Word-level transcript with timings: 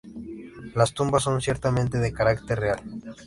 Las 0.73 0.95
tumbas 0.95 1.21
son 1.21 1.41
ciertamente 1.41 1.99
de 1.99 2.11
carácter 2.11 2.57
real. 2.59 2.81